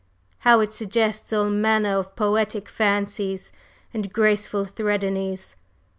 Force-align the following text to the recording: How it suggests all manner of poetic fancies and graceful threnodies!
How 0.39 0.61
it 0.61 0.73
suggests 0.73 1.31
all 1.31 1.51
manner 1.51 1.99
of 1.99 2.15
poetic 2.15 2.67
fancies 2.67 3.51
and 3.93 4.11
graceful 4.11 4.65
threnodies! 4.65 5.55